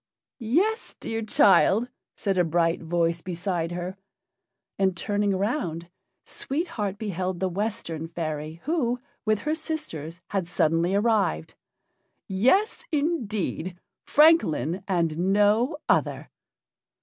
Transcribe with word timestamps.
"Yes, 0.39 0.95
dear 0.99 1.21
child," 1.21 1.87
said 2.15 2.35
a 2.39 2.43
bright 2.43 2.81
voice 2.81 3.21
beside 3.21 3.71
her; 3.73 3.97
and, 4.79 4.97
turning 4.97 5.35
round, 5.35 5.91
Sweet 6.25 6.69
Heart 6.69 6.97
beheld 6.97 7.39
the 7.39 7.47
Western 7.47 8.07
fairy, 8.07 8.61
who, 8.63 8.99
with 9.25 9.41
her 9.41 9.53
sisters, 9.53 10.19
had 10.29 10.47
suddenly 10.47 10.95
arrived. 10.95 11.53
"Yes, 12.27 12.83
indeed! 12.91 13.77
Francolin, 14.03 14.83
and 14.87 15.19
no 15.19 15.77
other!" 15.87 16.31